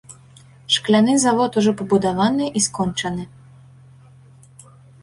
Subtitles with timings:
[0.75, 3.29] Шкляны завод ужо пабудаваны і скончаны.